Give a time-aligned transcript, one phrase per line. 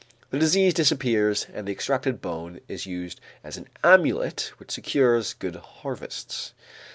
[0.31, 5.57] The disease disappears, and the extracted bone is used as an amulet which secures good
[5.57, 6.55] harvests.